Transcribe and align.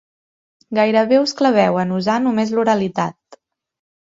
Gairebé 0.77 1.19
us 1.25 1.35
claveu 1.41 1.79
en 1.83 1.93
usar 1.99 2.15
només 2.25 2.55
l'oralitat. 2.59 3.41